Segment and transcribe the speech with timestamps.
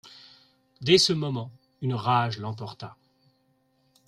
[0.81, 1.51] Dès ce moment,
[1.83, 2.97] une rage l'emporta.